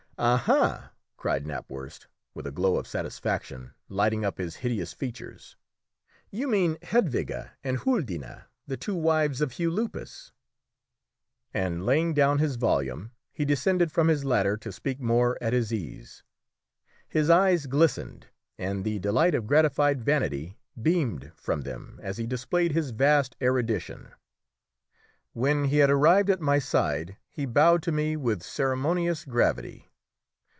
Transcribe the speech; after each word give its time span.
"Aha!" 0.17 0.91
cried 1.17 1.47
Knapwurst 1.47 2.05
with 2.35 2.45
a 2.45 2.51
glow 2.51 2.75
of 2.77 2.85
satisfaction 2.87 3.73
lighting 3.89 4.23
up 4.23 4.37
his 4.37 4.57
hideous 4.57 4.93
features; 4.93 5.57
"you 6.29 6.47
mean 6.47 6.75
Hedwige 6.83 7.49
and 7.63 7.79
Huldine, 7.79 8.43
the 8.67 8.77
two 8.77 8.93
wives 8.93 9.41
of 9.41 9.53
Hugh 9.53 9.71
Lupus." 9.71 10.31
And 11.55 11.87
laying 11.87 12.13
down 12.13 12.37
his 12.37 12.55
volume 12.57 13.09
he 13.33 13.45
descended 13.45 13.91
from 13.91 14.09
his 14.09 14.23
ladder 14.23 14.57
to 14.57 14.71
speak 14.71 14.99
more 14.99 15.39
at 15.41 15.53
his 15.53 15.73
ease. 15.73 16.21
His 17.09 17.31
eyes 17.31 17.65
glistened, 17.65 18.27
and 18.59 18.85
the 18.85 18.99
delight 18.99 19.33
of 19.33 19.47
gratified 19.47 20.03
vanity 20.03 20.55
beamed 20.79 21.31
from 21.33 21.61
them 21.61 21.99
as 22.03 22.17
he 22.19 22.27
displayed 22.27 22.73
his 22.73 22.91
vast 22.91 23.35
erudition. 23.41 24.11
When 25.33 25.63
he 25.63 25.77
had 25.79 25.89
arrived 25.89 26.29
at 26.29 26.41
my 26.41 26.59
side 26.59 27.17
he 27.31 27.47
bowed 27.47 27.81
to 27.83 27.91
me 27.91 28.15
with 28.15 28.43
ceremonious 28.43 29.25
gravity. 29.25 29.87